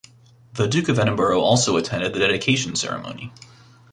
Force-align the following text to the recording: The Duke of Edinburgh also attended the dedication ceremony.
The 0.53 0.67
Duke 0.67 0.89
of 0.89 0.97
Edinburgh 0.97 1.39
also 1.39 1.77
attended 1.77 2.11
the 2.15 2.19
dedication 2.19 2.75
ceremony. 2.75 3.31